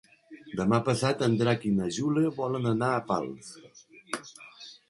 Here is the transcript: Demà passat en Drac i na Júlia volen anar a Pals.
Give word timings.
Demà 0.59 0.77
passat 0.87 1.21
en 1.25 1.35
Drac 1.41 1.67
i 1.71 1.73
na 1.81 1.89
Júlia 1.97 2.31
volen 2.39 2.67
anar 2.73 2.91
a 2.97 3.07
Pals. 3.13 3.55